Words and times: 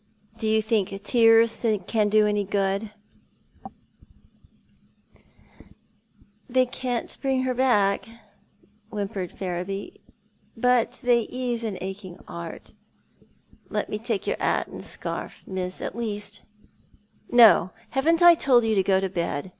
"Do 0.39 0.47
you 0.47 0.63
think 0.63 0.89
tears 1.03 1.63
can 1.85 2.09
do 2.09 2.25
any 2.25 2.43
good?" 2.43 2.89
140 6.47 6.49
Thou 6.49 6.53
art 6.53 6.53
the 6.53 6.53
Man." 6.53 6.53
They 6.55 6.65
can't 6.65 7.17
bring 7.21 7.43
her 7.43 7.53
back," 7.53 8.09
whimpered 8.89 9.31
Ferriby;" 9.31 10.01
bnt 10.59 11.01
they 11.01 11.19
ease 11.29 11.63
an 11.63 11.77
aching 11.81 12.17
'eart. 12.27 12.73
Let 13.69 13.89
me 13.89 13.99
take 13.99 14.25
your 14.25 14.41
'at 14.41 14.65
and 14.69 14.83
scarf, 14.83 15.43
miss, 15.45 15.81
at 15.83 15.95
least."" 15.95 16.41
No. 17.29 17.69
Haven't 17.91 18.23
I 18.23 18.33
told 18.33 18.63
you 18.63 18.73
to 18.73 18.81
go 18.81 18.99
to 18.99 19.07
bed 19.07 19.49